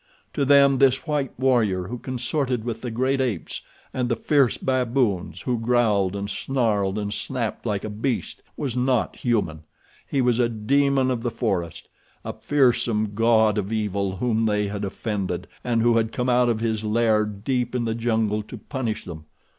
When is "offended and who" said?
14.83-15.97